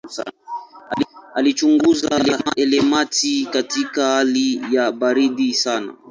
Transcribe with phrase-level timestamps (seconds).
[1.35, 2.21] Alichunguza
[2.55, 5.93] elementi katika hali ya baridi sana.